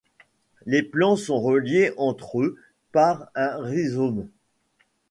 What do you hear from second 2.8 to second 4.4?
par un rhizome.